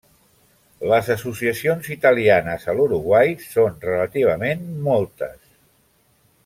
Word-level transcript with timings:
Les 0.91 1.09
associacions 1.15 1.91
italianes 1.97 2.65
a 2.73 2.75
l'Uruguai 2.79 3.37
són 3.53 3.79
relativament 3.87 4.67
moltes. 4.89 5.39